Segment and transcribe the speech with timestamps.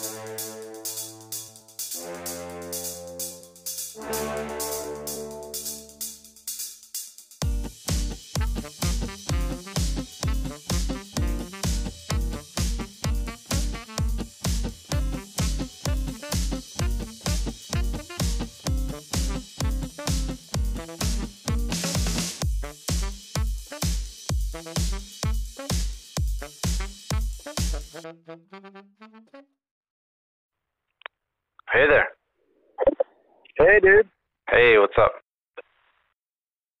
[0.00, 0.47] Hey
[33.78, 34.08] Hey, dude.
[34.50, 35.12] Hey, what's up?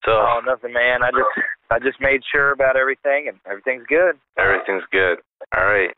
[0.04, 1.04] So Oh, nothing, man.
[1.04, 4.16] I just I just made sure about everything, and everything's good.
[4.36, 5.18] everything's good.
[5.56, 5.90] All right.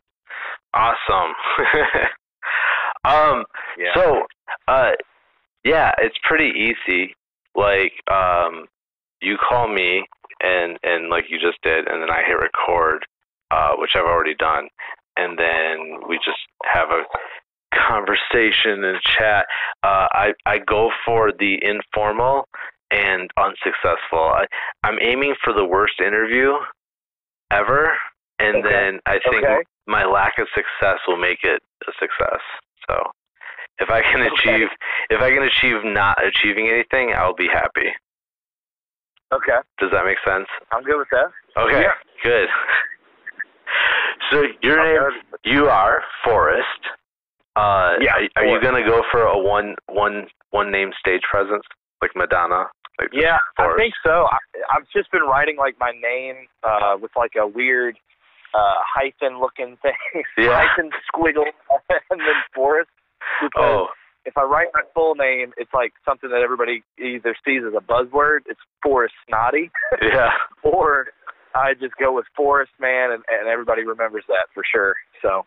[0.75, 1.33] Awesome.
[3.03, 3.45] um
[3.79, 3.93] Yeah.
[3.95, 4.21] so
[4.67, 4.91] uh
[5.63, 7.15] yeah, it's pretty easy.
[7.55, 8.67] Like um
[9.23, 10.03] you call me
[10.43, 13.07] and and like you just did and then I hit record
[13.49, 14.67] uh which I've already done
[15.17, 16.37] and then we just
[16.71, 17.01] have a
[17.73, 19.45] conversation and chat.
[19.83, 22.47] Uh I I go for the informal
[22.91, 24.19] and unsuccessful.
[24.19, 24.45] I
[24.83, 26.53] I'm aiming for the worst interview
[27.51, 27.91] ever
[28.39, 28.69] and Okay.
[28.69, 29.63] then I think Okay.
[29.87, 32.41] my lack of success will make it a success.
[32.87, 33.11] So
[33.79, 34.31] if I can Okay.
[34.35, 34.67] achieve
[35.09, 37.91] if I can achieve not achieving anything, I'll be happy.
[39.33, 40.45] Okay, Does that make sense?
[40.73, 41.27] I'm good with that.
[41.55, 41.83] Okay.
[41.83, 41.93] Yeah.
[42.21, 42.49] Good.
[44.29, 46.67] so your I'm name you are Forrest.
[47.55, 51.63] Uh Yeah, are, are you gonna go for a one one one name stage presence?
[52.01, 52.65] Like Madonna?
[52.99, 54.27] Like Yeah, I think so.
[54.31, 54.37] I,
[54.75, 57.97] I've just been writing like my name uh with like a weird
[58.53, 59.93] uh hyphen looking thing,
[60.37, 60.65] Yeah.
[60.67, 61.45] hyphen squiggle,
[62.09, 62.89] and then Forrest.
[63.41, 63.87] Because Oh.
[64.25, 67.81] if I write my full name, it's like something that everybody either sees as a
[67.81, 68.39] buzzword.
[68.47, 69.71] It's Forrest Snotty.
[70.01, 70.31] Yeah.
[70.63, 71.07] or
[71.55, 74.95] I just go with Forest Man, and, and everybody remembers that for sure.
[75.21, 75.45] So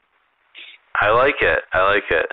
[1.00, 1.60] I like it.
[1.72, 2.26] I like it.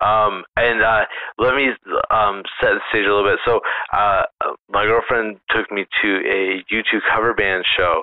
[0.00, 1.04] Um, and uh,
[1.38, 1.68] let me
[2.10, 3.38] um, set the stage a little bit.
[3.44, 3.60] So,
[3.92, 4.22] uh,
[4.68, 8.02] my girlfriend took me to a YouTube cover band show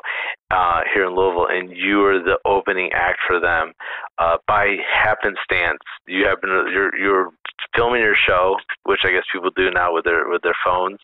[0.50, 3.74] uh, here in Louisville, and you were the opening act for them.
[4.18, 7.32] Uh, by happenstance, you happen to, you're you're
[7.76, 11.00] filming your show, which I guess people do now with their with their phones.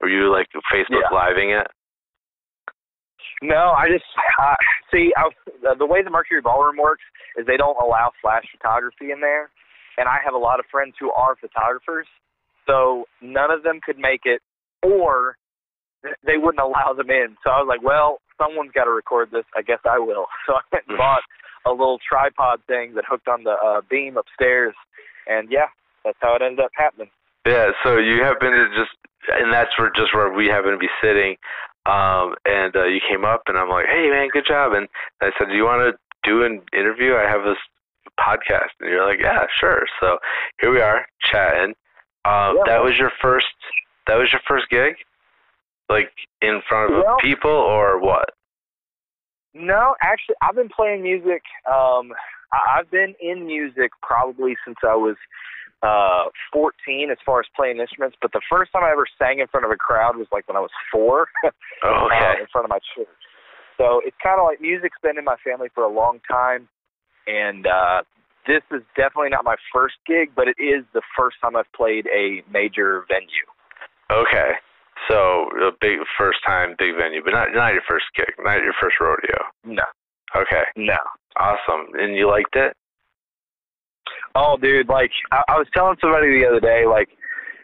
[0.00, 1.28] Were you like Facebook Yeah.
[1.28, 1.66] living it?
[3.42, 4.04] No, I just
[4.40, 4.54] uh,
[4.92, 5.28] see I,
[5.62, 7.02] the- the way the Mercury Ballroom works
[7.36, 9.50] is they don't allow flash photography in there,
[9.96, 12.06] and I have a lot of friends who are photographers,
[12.66, 14.42] so none of them could make it,
[14.82, 15.36] or
[16.24, 17.36] they wouldn't allow them in.
[17.42, 19.44] So I was like, well, someone's got to record this.
[19.56, 20.26] I guess I will.
[20.46, 21.22] So I went and bought
[21.66, 24.74] a little tripod thing that hooked on the uh, beam upstairs,
[25.26, 25.66] and yeah,
[26.04, 27.10] that's how it ended up happening.
[27.46, 28.92] Yeah, so you happen to just,
[29.28, 31.36] and that's where just where we happen to be sitting.
[31.86, 34.88] Um, and uh, you came up, and I'm like, "Hey, man, good job!" And
[35.22, 37.14] I said, "Do you want to do an interview?
[37.14, 37.58] I have this
[38.20, 40.18] podcast." And you're like, "Yeah, sure." So
[40.60, 41.74] here we are chatting.
[42.24, 43.46] Uh, Yeah, that was your first.
[44.06, 44.96] That was your first gig,
[45.88, 46.12] like
[46.42, 48.30] in front of Well- people, or what?
[49.54, 51.42] No, actually, I've been playing music.
[51.70, 52.12] Um,
[52.52, 55.16] I've been in music probably since I was
[55.82, 58.16] uh 14 as far as playing instruments.
[58.20, 60.56] But the first time I ever sang in front of a crowd was like when
[60.56, 61.54] I was four, okay.
[61.84, 63.08] uh, in front of my church.
[63.76, 66.68] So it's kind of like music's been in my family for a long time,
[67.28, 68.02] and uh,
[68.46, 72.06] this is definitely not my first gig, but it is the first time I've played
[72.08, 73.46] a major venue.
[74.10, 74.58] Okay.
[75.08, 78.74] So a big first time, big venue, but not not your first gig, not your
[78.82, 79.38] first rodeo.
[79.64, 79.84] No,
[80.34, 80.64] Okay.
[80.76, 80.96] no.
[81.38, 81.94] Awesome.
[81.94, 82.74] And you liked it?
[84.38, 87.08] Oh, dude, like I, I was telling somebody the other day, like,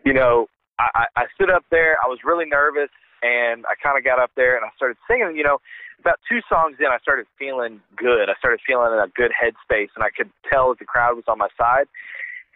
[0.04, 0.48] you know,
[0.80, 2.90] I, I stood up there, I was really nervous,
[3.22, 5.36] and I kind of got up there and I started singing.
[5.36, 5.58] You know,
[6.00, 8.28] about two songs in, I started feeling good.
[8.28, 11.24] I started feeling in a good headspace, and I could tell that the crowd was
[11.28, 11.86] on my side.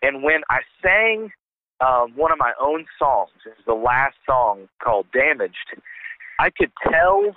[0.02, 1.30] And when I sang
[1.80, 5.78] um, one of my own songs, it was the last song called "Damaged,"
[6.40, 7.36] I could tell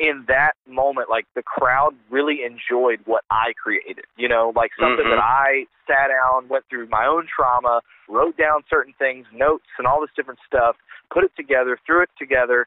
[0.00, 4.06] in that moment, like the crowd really enjoyed what I created.
[4.16, 5.10] You know, like something Mhm.
[5.10, 9.86] that I sat down, went through my own trauma, wrote down certain things, notes, and
[9.86, 10.76] all this different stuff,
[11.10, 12.66] put it together, threw it together,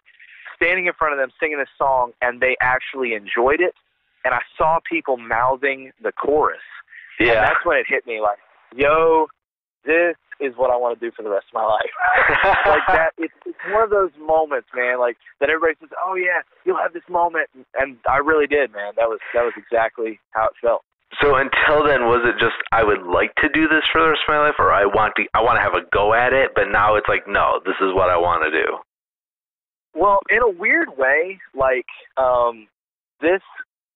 [0.55, 3.75] standing in front of them singing this song, and they actually enjoyed it.
[4.23, 6.61] And I saw people mouthing the chorus.
[7.19, 7.41] And Yeah.
[7.41, 8.39] that's when it hit me like,
[8.75, 9.27] yo,
[9.85, 11.93] this is what I want to do for the rest of my life.
[12.65, 16.41] like that it's it's one of those moments, man, like that everybody says, Oh yeah,
[16.65, 18.93] you'll have this moment and I really did, man.
[18.97, 20.83] That was that was exactly how it felt.
[21.21, 24.21] So until then, was it just I would like to do this for the rest
[24.27, 26.51] of my life, or I want to I want to have a go at it,
[26.55, 28.67] but now it's like no, this is what I want to do.
[29.93, 31.85] Well, in a weird way, like
[32.17, 32.67] um
[33.21, 33.41] this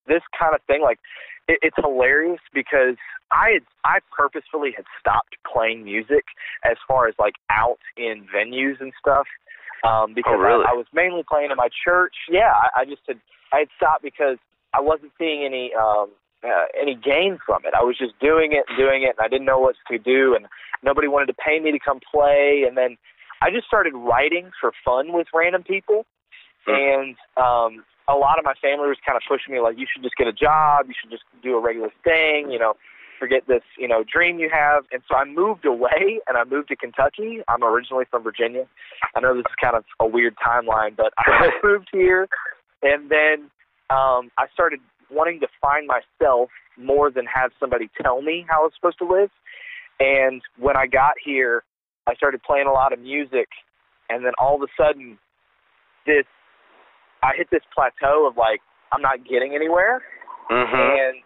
[0.07, 0.99] this kind of thing, like
[1.47, 2.95] it, it's hilarious because
[3.31, 6.25] I had I purposefully had stopped playing music
[6.63, 9.27] as far as like out in venues and stuff.
[9.83, 10.65] Um, because oh, really?
[10.67, 12.15] I, I was mainly playing in my church.
[12.29, 13.19] Yeah, I, I just had
[13.53, 14.37] I had stopped because
[14.73, 16.09] I wasn't seeing any um
[16.43, 17.73] uh, any gain from it.
[17.73, 20.35] I was just doing it and doing it and I didn't know what to do
[20.35, 20.45] and
[20.83, 22.97] nobody wanted to pay me to come play and then
[23.41, 26.05] I just started writing for fun with random people
[26.67, 26.73] Hmm.
[26.75, 30.03] and um a lot of my family was kind of pushing me like you should
[30.03, 32.73] just get a job, you should just do a regular thing, you know,
[33.19, 34.85] forget this, you know, dream you have.
[34.91, 37.39] And so I moved away and I moved to Kentucky.
[37.47, 38.65] I'm originally from Virginia.
[39.15, 42.27] I know this is kind of a weird timeline, but I moved here
[42.81, 43.49] and then
[43.89, 48.63] um I started wanting to find myself more than have somebody tell me how I
[48.63, 49.31] was supposed to live.
[49.99, 51.63] And when I got here,
[52.07, 53.47] I started playing a lot of music
[54.09, 55.17] and then all of a sudden
[56.05, 56.25] this
[57.23, 58.61] I hit this plateau of like
[58.91, 60.01] I'm not getting anywhere,
[60.49, 60.73] Mhm.
[60.73, 61.23] and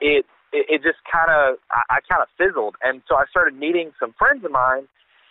[0.00, 3.54] it it, it just kind of I, I kind of fizzled, and so I started
[3.58, 4.88] meeting some friends of mine.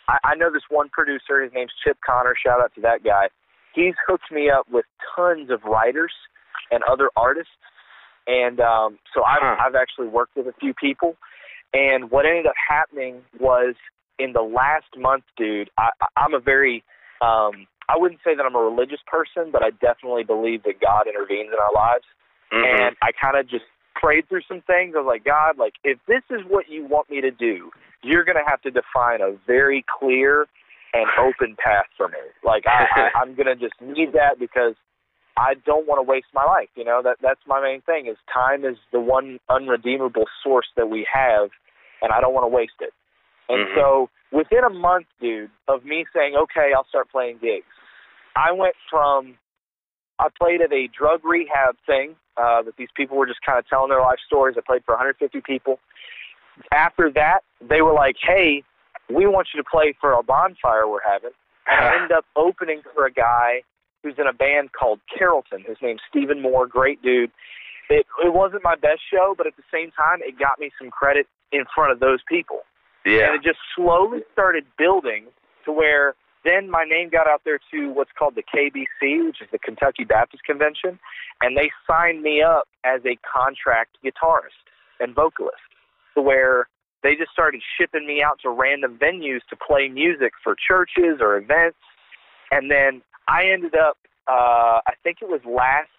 [0.08, 1.42] I, I know this one producer.
[1.44, 2.34] His name's Chip Connor.
[2.36, 3.30] Shout out to that guy.
[3.74, 4.86] He's hooked me up with
[5.16, 6.14] tons of writers
[6.72, 7.52] and other artists,
[8.28, 9.56] and um, so I've Huh.
[9.60, 11.16] I've actually worked with a few people.
[11.74, 13.76] And what ended up happening was
[14.18, 15.70] in the last month, dude.
[15.78, 16.84] I- I'm a very
[17.22, 21.08] um, I wouldn't say that I'm a religious person, but I definitely believe that God
[21.08, 22.06] intervenes in our lives.
[22.52, 22.64] Mhm.
[22.64, 23.66] And I kind of just
[23.96, 24.96] prayed through some things.
[24.96, 27.72] I was like, God, like if this is what you want me to do,
[28.04, 30.48] you're going to have to define a very clear
[30.94, 32.18] and open path for me.
[32.44, 34.76] Like I, I, I'm going to just need that because
[35.38, 36.70] I don't want to waste my life.
[36.76, 38.08] You know that that's my main thing.
[38.08, 41.50] Is time is the one unredeemable source that we have,
[42.02, 42.94] and I don't want to waste it.
[43.48, 43.76] And Mhm.
[43.76, 47.66] so within a month, dude, of me saying, okay, I'll start playing gigs,
[48.40, 49.36] I went from
[50.18, 53.68] I played at a drug rehab thing uh, that these people were just kind of
[53.68, 54.56] telling their life stories.
[54.58, 55.80] I played for 150 people.
[56.74, 58.64] After that, they were like, "Hey,
[59.10, 61.32] we want you to play for a bonfire we're having."
[61.70, 63.64] And I ended up opening for a guy
[64.04, 65.64] who's in a band called Carrollton.
[65.68, 67.32] His name's Stephen Moore, great dude.
[67.90, 70.90] It it wasn't my best show, but at the same time, it got me some
[70.92, 72.62] credit in front of those people.
[73.06, 73.28] yeah.
[73.28, 75.26] And it just slowly started building
[75.66, 76.16] to where
[76.50, 80.04] then my name got out there to what's called the KBC, which is the Kentucky
[80.04, 81.00] Baptist Convention,
[81.42, 84.66] and they signed me up as a contract guitarist
[85.00, 85.62] and vocalist
[86.16, 86.68] to where
[87.04, 91.38] they just started shipping me out to random venues to play music for churches or
[91.38, 91.78] events.
[92.52, 93.98] And then I ended up,
[94.28, 95.90] uh, I think it was last,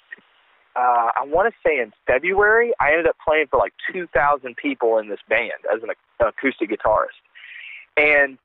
[0.77, 4.99] uh, I want to say in February, I ended up playing for like 2,000 people
[4.99, 7.21] in this band as an ac- acoustic guitarist.
[7.97, 8.39] And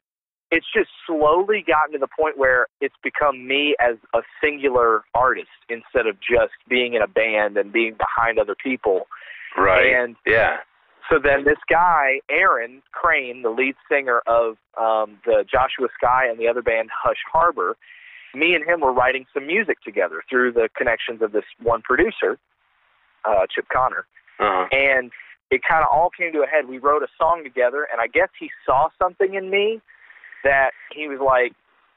[0.52, 5.48] it's just slowly gotten to the point where it's become me as a singular artist
[5.70, 9.08] instead of just being in a band and being behind other people.
[9.58, 9.94] right.
[9.94, 10.58] And yeah.
[11.10, 16.40] so then this guy, Aaron Crane, the lead singer of um, the Joshua Sky and
[16.40, 17.76] the other band Hush Harbor,
[18.36, 22.38] me and him were writing some music together through the connections of this one producer,
[23.24, 24.06] uh, Chip Connor.
[24.40, 24.68] Uh-huh.
[24.72, 25.12] And
[25.50, 26.68] it kind of all came to a head.
[26.68, 29.82] We wrote a song together, and I guess he saw something in me
[30.46, 31.52] that he was like,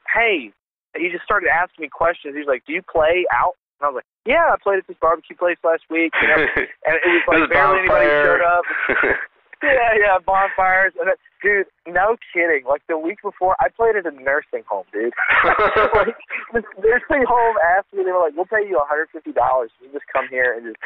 [0.09, 0.51] hey,
[0.97, 2.33] he just started asking me questions.
[2.33, 3.55] He was like, do you play out?
[3.79, 6.11] And I was like, yeah, I played at this barbecue place last week.
[6.19, 6.41] You know?
[6.89, 8.65] and it was like This barely anybody showed up.
[9.61, 10.93] Yeah, yeah, bonfires.
[10.95, 12.63] And then, dude, no kidding.
[12.63, 15.11] Like the week before, I played at a nursing home, dude.
[15.91, 16.15] like
[16.53, 19.11] this nursing home asked me, they were like, "We'll pay you $150.
[19.19, 20.79] You just come here and just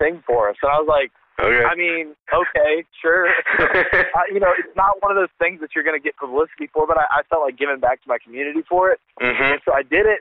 [0.00, 1.10] sing for us." And I was like,
[1.44, 1.64] okay.
[1.64, 3.28] "I mean, okay, sure."
[3.58, 6.68] uh, you know, it's not one of those things that you're going to get publicity
[6.72, 9.40] for, but I, I felt like giving back to my community for it, mhm.
[9.40, 10.20] and so I did it.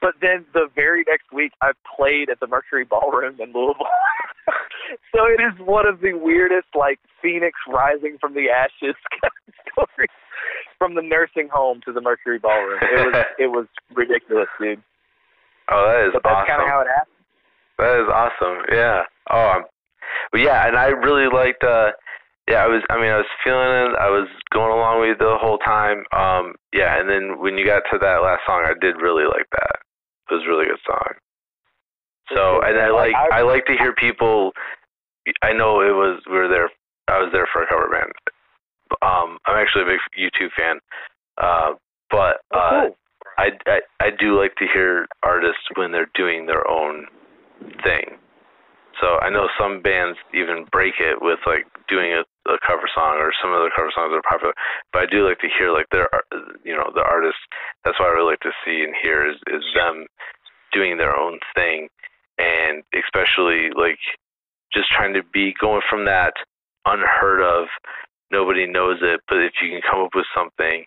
[0.00, 3.88] But then the very next week, I played at the Mercury Ballroom in Louisville.
[5.14, 9.54] so it is one of the weirdest, like phoenix rising from the ashes kind of
[9.72, 10.10] stories.
[10.78, 14.82] From the nursing home to the Mercury Ballroom, it was it was ridiculous, dude.
[15.70, 16.46] Oh, that is But that's awesome.
[16.46, 17.16] kind of how it happened.
[17.78, 18.56] That is awesome.
[18.70, 19.02] Yeah.
[19.32, 19.64] Oh, I'm,
[20.32, 21.64] but yeah, and I really liked.
[21.64, 21.92] uh
[22.48, 22.82] Yeah, I was.
[22.90, 23.96] I mean, I was feeling it.
[23.98, 26.04] I was going along with it the whole time.
[26.12, 26.54] Um.
[26.72, 29.80] Yeah, and then when you got to that last song, I did really like that.
[30.30, 31.14] It was a really good song.
[32.34, 33.14] So, and I like.
[33.14, 34.52] I like to hear people.
[35.42, 36.20] I know it was.
[36.26, 36.70] We were there.
[37.08, 38.12] I was there for a cover band.
[39.02, 39.38] Um.
[39.46, 40.78] I'm actually a big U2 fan.
[41.38, 41.72] Uh.
[42.10, 42.88] But Oh, uh.
[43.38, 47.06] I, I I do like to hear artists when they're doing their own
[47.84, 48.16] thing.
[49.00, 53.18] So I know some bands even break it with like doing a, a cover song
[53.20, 54.54] or some of the cover songs that are popular.
[54.92, 56.08] But I do like to hear like their
[56.64, 57.40] you know the artists.
[57.84, 60.06] That's what I really like to see and hear is is them
[60.72, 61.88] doing their own thing.
[62.38, 63.98] and especially like
[64.72, 66.34] just trying to be going from that
[66.86, 67.68] unheard of,
[68.30, 70.84] nobody knows it, but if you can come up with something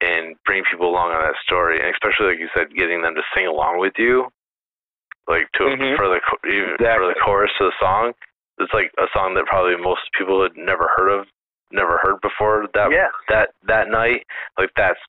[0.00, 3.22] and bring people along on that story, and especially like you said, getting them to
[3.34, 4.28] sing along with you,
[5.28, 5.96] like to Mhm.
[5.96, 8.14] for the even for the chorus of the song.
[8.58, 11.28] It's like a song that probably most people had never heard of,
[11.70, 12.66] never heard before.
[12.74, 13.10] That yeah.
[13.28, 14.26] that that night,
[14.58, 15.00] like that's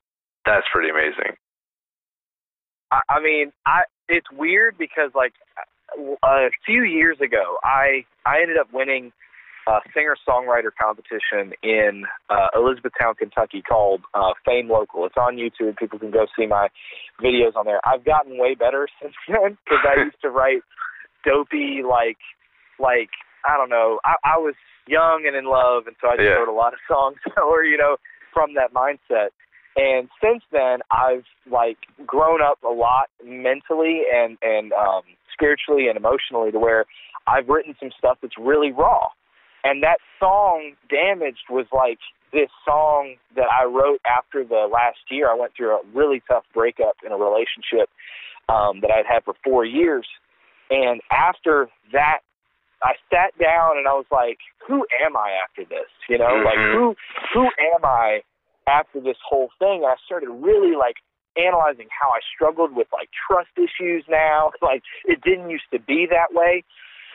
[0.44, 1.36] that's pretty amazing.
[2.90, 5.34] I, I mean, I it's weird because like
[6.22, 9.12] a few years ago, I I ended up winning
[9.68, 15.04] a singer songwriter competition in uh, Elizabethtown, Kentucky, called uh, Fame Local.
[15.04, 15.76] It's on YouTube.
[15.76, 16.68] People can go see my
[17.20, 17.80] videos on there.
[17.84, 20.62] I've gotten way better since then because I used to write
[21.24, 22.16] dopey like
[22.80, 23.10] like
[23.48, 24.00] I don't know.
[24.04, 24.54] I, I was
[24.86, 26.40] young and in love, and so I just Yeah.
[26.40, 27.96] wrote a lot of songs, or you know,
[28.32, 29.28] from that mindset.
[29.76, 35.96] And since then, I've like grown up a lot mentally and and um, spiritually and
[35.96, 36.86] emotionally to where
[37.26, 39.08] I've written some stuff that's really raw.
[39.64, 41.98] And that song "Damaged" was like
[42.32, 45.30] this song that I wrote after the last year.
[45.30, 47.88] I went through a really tough breakup in a relationship
[48.48, 50.06] um, that I'd had for four years,
[50.70, 52.20] and after that,
[52.82, 56.58] I sat down and I was like, "Who am I after this?" You know, like
[56.58, 56.72] Mhm.
[56.72, 56.96] who
[57.34, 58.22] who am I
[58.66, 59.82] after this whole thing?
[59.82, 60.96] And I started really like
[61.36, 64.52] analyzing how I struggled with like trust issues now.
[64.62, 66.64] Like it didn't used to be that way,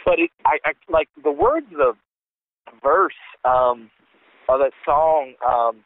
[0.06, 1.96] but it I, I like the words of the
[2.84, 3.14] verse
[3.46, 3.90] um
[4.50, 5.84] of that song um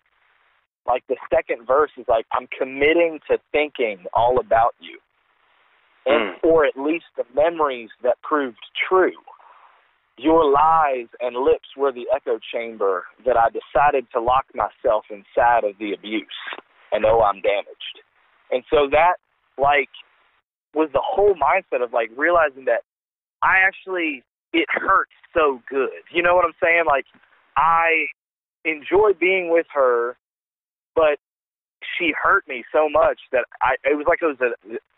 [0.88, 5.00] like the second verse is like I'm committing to thinking all about you.
[6.06, 6.40] And Mm.
[6.44, 9.12] or at least the memories that proved true.
[10.18, 15.66] Your lies and lips were the echo chamber that I decided to lock myself inside
[15.66, 16.26] of the abuse
[16.94, 18.02] and oh I'm damaged.
[18.52, 19.16] And so that
[19.58, 19.90] like
[20.74, 22.84] was the whole mindset of like realizing that
[23.44, 24.24] I actually
[24.58, 26.02] it hurts so good.
[26.12, 26.86] You know what I'm saying?
[26.88, 27.06] Like
[27.56, 28.08] I
[28.66, 30.18] enjoy being with her,
[30.96, 31.20] but
[31.98, 34.52] she hurt me so much that I it was like it was a,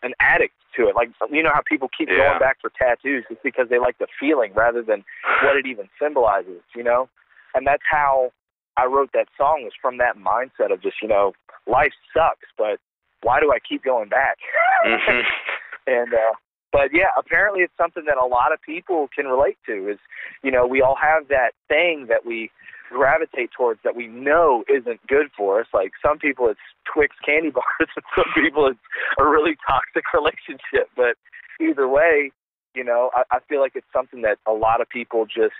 [0.06, 0.96] an addict to it.
[0.96, 2.16] Like you know how people keep Yeah.
[2.16, 5.04] going back for tattoos just because they like the feeling rather than
[5.44, 7.08] what it even symbolizes, you know?
[7.54, 8.32] And that's how
[8.78, 11.32] I wrote that song was from that mindset of just, you know,
[11.66, 12.78] life sucks, but
[13.22, 14.38] why do I keep going back?
[14.86, 15.22] Mhm.
[15.86, 16.32] and uh
[16.72, 19.98] but yeah, apparently it's something that a lot of people can relate to is,
[20.42, 22.50] you know, we all have that thing that we
[22.90, 25.66] gravitate towards that we know isn't good for us.
[25.72, 26.60] Like some people it's
[26.92, 28.78] Twix candy bars and some people it's
[29.18, 30.90] a really toxic relationship.
[30.96, 31.16] But
[31.60, 32.32] either way,
[32.74, 35.54] you know, I, I feel like it's something that a lot of people just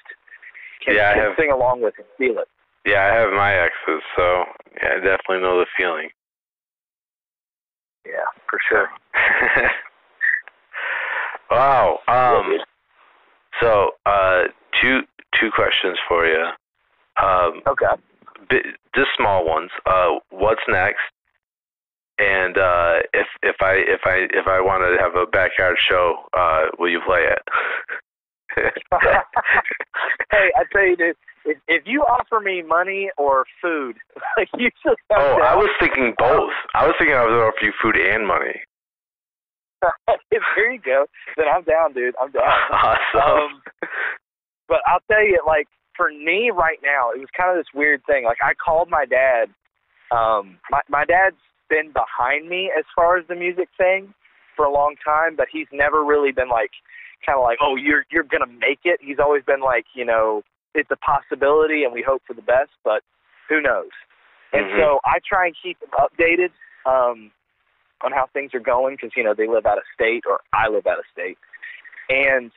[0.85, 2.49] can, Yeah, can have- sing along with and feel it.
[2.87, 4.45] Yeah, I have my exes, so
[4.83, 6.09] yeah, I definitely know the feeling.
[8.07, 8.89] Yeah, for sure.
[11.51, 11.99] wow.
[12.09, 12.59] Um.
[13.61, 14.45] So, uh,
[14.81, 15.01] two
[15.39, 16.45] two questions for you.
[17.23, 17.87] Um, okay.
[18.49, 19.71] bi- just small ones.
[19.87, 21.03] Uh, what's next?
[22.19, 26.17] And uh, if if I if I if I want to have a backyard show,
[26.37, 27.43] uh, will you play it?
[30.31, 33.97] hey, I tell you, dude, if, if you offer me money or food,
[34.37, 36.53] like usually I'm oh, I was thinking both.
[36.75, 38.61] I was thinking I was offer you food and money.
[40.31, 41.07] there you go.
[41.37, 42.15] Then I'm down, dude.
[42.21, 42.43] I'm down.
[42.73, 43.21] awesome.
[43.21, 43.63] Um,
[44.69, 48.03] but I'll tell you, like for me right now, it was kind of this weird
[48.07, 48.25] thing.
[48.25, 49.49] Like I called my dad.
[50.13, 51.37] Um, my my dad's
[51.69, 54.13] been behind me as far as the music thing
[54.57, 56.71] for a long time, but he's never really been like
[57.25, 58.99] kind of like, oh, you're you're gonna make it.
[59.01, 60.43] He's always been like, you know,
[60.75, 63.03] it's a possibility, and we hope for the best, but
[63.49, 63.91] who knows?
[64.53, 64.79] And Mhm.
[64.79, 66.51] so I try and keep him updated
[66.87, 67.31] um,
[68.03, 70.69] on how things are going because you know they live out of state or I
[70.69, 71.39] live out of state,
[72.09, 72.51] and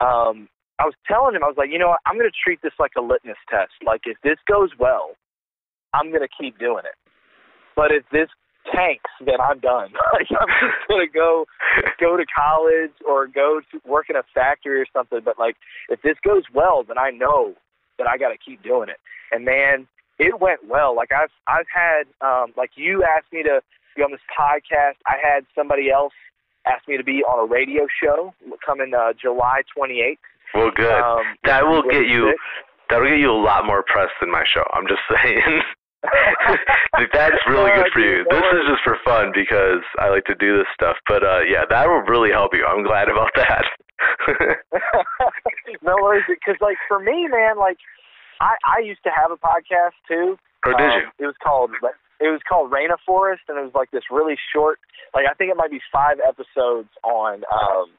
[0.00, 2.62] um, I was telling him I was like, you know what, I'm going to treat
[2.62, 3.72] this like a litmus test.
[3.84, 5.16] Like if this goes well,
[5.92, 6.94] I'm going to keep doing it.
[7.74, 8.28] But if this
[8.74, 9.90] tanks, then I'm done.
[10.12, 11.46] like I'm just going to go
[11.98, 15.20] go to college or go to work in a factory or something.
[15.24, 15.56] But like
[15.88, 17.54] if this goes well, then I know
[17.98, 18.98] that I got to keep doing it.
[19.32, 19.88] And man,
[20.18, 20.94] it went well.
[20.94, 23.60] Like I've I've had um, like you asked me to
[23.98, 24.96] be on this podcast.
[25.06, 26.12] I had somebody else
[26.66, 28.32] ask me to be on a radio show
[28.64, 30.18] coming uh, July 28th.
[30.54, 31.00] well, good.
[31.00, 32.34] Um, that will get you.
[32.90, 34.64] That'll get you a lot more press than my show.
[34.72, 35.60] I'm just saying.
[37.12, 38.24] That's really Oh, good for you.
[38.30, 40.96] This is just for fun because I like to do this stuff.
[41.08, 42.64] But uh yeah, that will really help you.
[42.64, 43.64] I'm glad about that.
[45.82, 47.78] no worries, because like for me, man, like
[48.40, 50.38] I I used to have a podcast too.
[50.64, 51.24] or did Um, you?
[51.24, 51.70] It was called
[52.20, 54.78] it was called Raina Forest, and it was like this really short.
[55.14, 57.94] Like I think it might be five episodes on um,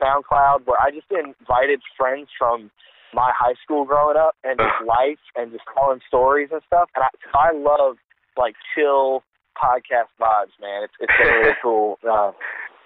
[0.00, 2.70] SoundCloud where I just invited friends from
[3.12, 6.90] my high school growing up and just life and just telling stories and stuff.
[6.94, 7.96] And I I love
[8.36, 9.22] like chill
[9.56, 10.84] podcast vibes, man.
[10.84, 11.98] It's it's been really cool.
[12.02, 12.32] Uh,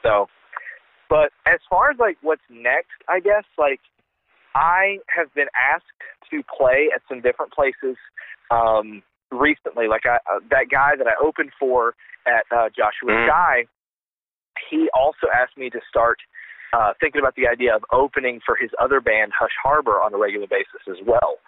[0.02, 0.28] so,
[1.11, 3.80] but as far as like what's next, I guess like
[4.54, 5.85] I have been asked
[6.30, 7.97] to play at some different places
[8.50, 9.88] um, recently.
[9.88, 11.94] Like I, uh, that guy that I opened for
[12.26, 13.26] at uh, Joshua Mhm.
[13.26, 13.66] Sky,
[14.70, 16.18] he also asked me to start
[16.75, 20.18] uh, thinking about the idea of opening for his other band, Hush Harbor, on a
[20.18, 21.38] regular basis as well.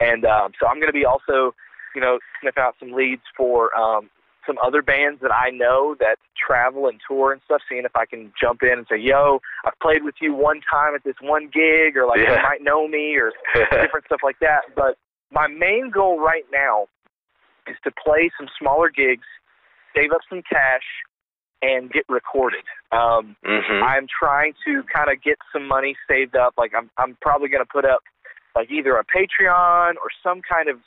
[0.00, 1.54] And um, so I'm going to be also,
[1.94, 4.10] you know, sniff out some leads for um,
[4.44, 8.06] some other bands that I know that travel and tour and stuff, seeing if I
[8.06, 11.46] can jump in and say, "Yo, I've played with you one time at this one
[11.52, 12.36] gig," or like Yeah.
[12.36, 13.32] you might know me, or
[13.70, 14.62] different stuff like that.
[14.74, 14.98] But
[15.30, 16.86] my main goal right now
[17.68, 19.26] is to play some smaller gigs,
[19.94, 20.84] save up some cash,
[21.62, 22.64] and get recorded.
[22.92, 23.82] Um, mhm.
[23.82, 26.54] I'm trying to kind of get some money saved up.
[26.58, 28.02] Like I'm, I'm probably going to put up
[28.54, 30.78] like either a Patreon or some kind of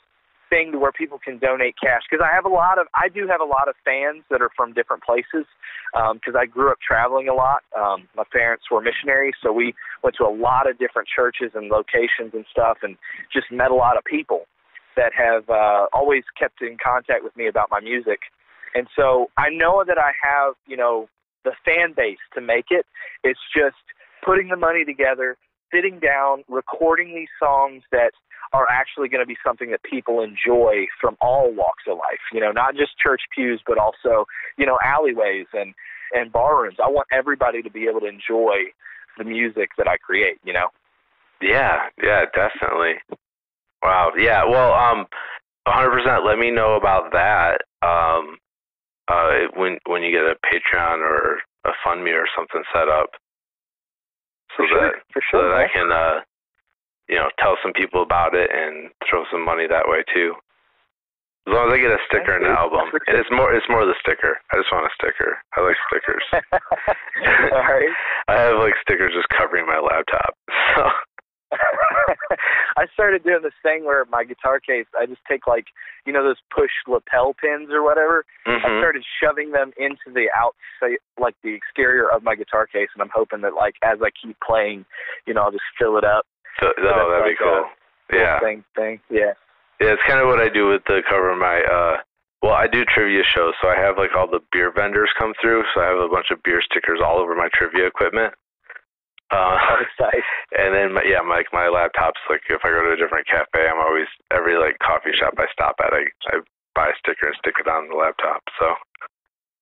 [0.50, 3.28] thing to where people can donate cash because I have a lot of I do
[3.28, 5.46] have a lot of fans that are from different places
[5.94, 7.62] because I grew up traveling a lot.
[7.78, 11.70] Um, my parents were missionaries, so we went to a lot of different churches and
[11.70, 12.96] locations and stuff, and
[13.32, 14.46] just met a lot of people
[15.00, 18.20] that have uh, always kept in contact with me about my music.
[18.74, 21.08] And so I know that I have you know
[21.44, 22.84] the fan base to make it.
[23.24, 23.80] It's just
[24.22, 25.38] putting the money together,
[25.72, 28.12] sitting down, recording these songs that
[28.52, 32.20] are actually going to be something that people enjoy from all walks of life.
[32.32, 34.26] You know, not just church pews, but also
[34.58, 35.72] you know alleyways and
[36.12, 36.76] and bar rooms.
[36.84, 38.68] I want everybody to be able to enjoy
[39.16, 40.38] the music that I create.
[40.44, 40.68] You know.
[41.40, 43.00] Yeah, yeah, definitely.
[43.82, 44.12] Wow.
[44.16, 44.44] Yeah.
[44.44, 45.06] Well, um,
[45.68, 46.24] 100%.
[46.26, 47.62] Let me know about that.
[47.82, 48.38] Um,
[49.08, 53.10] uh, when when you get a Patreon or a Fund Me or something set up,
[54.56, 55.48] so For sure, that for so sure.
[55.50, 56.20] that I can uh,
[57.08, 60.34] you know, tell some people about it and throw some money that way too.
[61.48, 63.84] As long as I get a sticker and an album, and it's more it's more
[63.86, 64.38] the sticker.
[64.52, 65.38] I just want a sticker.
[65.56, 66.22] I like stickers.
[67.52, 67.90] All right.
[68.28, 70.36] I have like stickers just covering my laptop.
[70.76, 70.86] So
[72.76, 75.66] I started doing this thing where my guitar case, I just take like,
[76.06, 78.24] you know, those push lapel pins or whatever.
[78.46, 78.80] I mhm.
[78.80, 83.10] started shoving them into the outside, like the exterior of my guitar case, and I'm
[83.14, 84.84] hoping that like as I keep playing,
[85.26, 86.26] you know, I'll just fill it up.
[86.60, 87.66] so, oh, that'd be cool.
[88.12, 88.40] Yeah.
[88.40, 89.00] Thing, thing.
[89.10, 89.34] Yeah.
[89.80, 91.62] Yeah, it's kind of what I do with the cover of my.
[91.62, 92.02] uh
[92.42, 95.64] Well, I do trivia shows, so I have like all the beer vendors come through.
[95.74, 98.34] So I have a bunch of beer stickers all over my trivia equipment.
[99.30, 99.56] Uh,
[100.00, 100.30] nice.
[100.58, 102.18] and then my, yeah, my my laptops.
[102.28, 105.46] Like if I go to a different cafe, I'm always every like coffee shop I
[105.52, 106.02] stop at, I
[106.34, 106.40] I
[106.74, 108.42] buy a sticker and stick it on the laptop.
[108.58, 108.66] So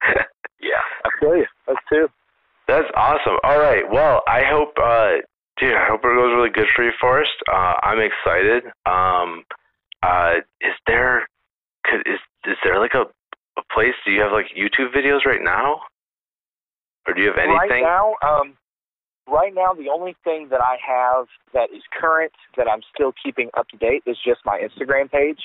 [0.60, 0.82] Yeah.
[1.04, 1.46] I feel you.
[1.68, 2.08] Us too.
[2.66, 3.36] that's awesome.
[3.44, 5.22] All right, well, I hope, uh
[5.58, 7.32] dude, I hope it goes really good for you, Forrest.
[7.50, 8.64] Uh, I'm excited.
[8.86, 9.44] Um,
[10.02, 11.26] uh, is there
[11.84, 13.02] could is is there like a
[13.58, 13.94] a place?
[14.06, 15.80] Do you have like YouTube videos right now,
[17.06, 17.82] or do you have anything?
[17.82, 18.56] Right now, um,
[19.30, 23.50] right now, the only thing that I have that is current that I'm still keeping
[23.56, 25.40] up to date is just my Instagram page.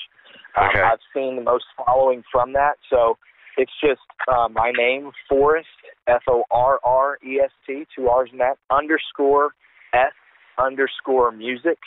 [0.56, 3.18] Um, I've seen the most following from that, so
[3.56, 4.00] it's just
[4.32, 5.66] uh, my name, Forrest,
[6.06, 9.50] F O R R E S T, two R's in that underscore
[9.92, 10.12] S
[10.58, 11.78] underscore music.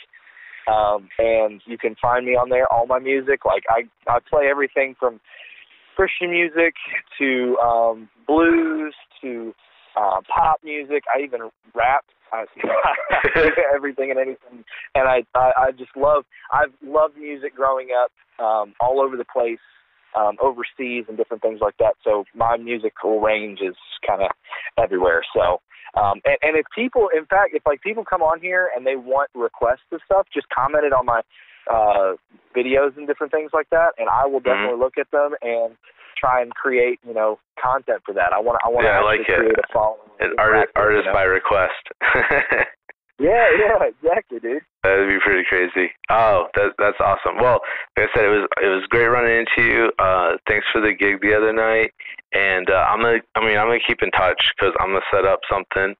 [0.66, 2.70] Um, and you can find me on there.
[2.70, 5.18] All my music, like I, I play everything from
[5.96, 6.74] Christian music
[7.18, 9.54] to um, blues to
[9.98, 11.04] uh, pop music.
[11.14, 12.04] I even rap.
[12.32, 12.44] I,
[13.74, 14.62] everything and anything,
[14.94, 16.24] and I, I I just love.
[16.52, 18.12] I've loved music growing up,
[18.44, 19.58] um, all over the place,
[20.14, 21.94] um, overseas and different things like that.
[22.04, 24.28] So my musical range is kind of
[24.76, 25.22] everywhere.
[25.34, 25.62] So,
[25.98, 28.96] um, and, and if people, in fact, if like people come on here and they
[28.96, 31.22] want requests of stuff, just comment it on my
[31.70, 32.12] uh,
[32.54, 35.74] videos and different things like that, and I will definitely look at them and
[36.18, 38.32] try and create, you know, content for that.
[38.32, 39.38] I want I want to Yeah, actually like it.
[39.38, 40.10] create a following.
[40.20, 41.14] An artist, artist you know?
[41.14, 41.84] by request.
[43.20, 44.62] Yeah, yeah, exactly, dude.
[44.84, 45.90] That'd be pretty crazy.
[46.08, 47.34] Oh, that that's awesome.
[47.42, 47.58] Well,
[47.96, 49.90] like I said, it was it was great running into you.
[49.98, 51.90] Uh, thanks for the gig the other night,
[52.32, 55.24] and uh, I'm gonna I mean I'm gonna keep in touch because I'm gonna set
[55.26, 55.96] up something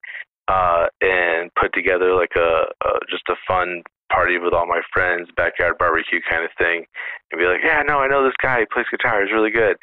[0.46, 5.29] uh, and put together like a, a just a fun party with all my friends,
[5.37, 6.85] backyard barbecue kind of thing,
[7.31, 8.61] and be like, yeah, no, I know this guy.
[8.61, 9.23] He plays guitar.
[9.23, 9.77] He's really good.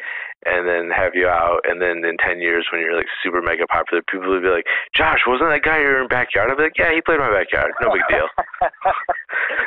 [0.46, 3.66] And then have you out, and then in ten years when you're like super mega
[3.68, 6.50] popular, people will be like, Josh, wasn't that guy you were in backyard?
[6.50, 7.72] I'll be like, yeah, he played my backyard.
[7.82, 8.28] No big deal.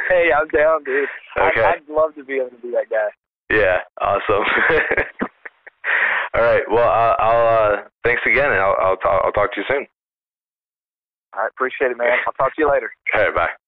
[0.09, 1.09] hey, I'm down, dude.
[1.39, 1.63] Okay.
[1.63, 3.11] I'd, I'd love to be able to be that guy.
[3.51, 4.45] Yeah, awesome.
[6.35, 6.63] All right.
[6.71, 9.87] Well, uh, I'll uh, thanks again, and I'll I'll, talk, I'll talk to you soon.
[11.35, 12.09] All right, appreciate it, man.
[12.27, 12.91] I'll talk to you later.
[13.15, 13.35] All right.
[13.35, 13.68] Bye.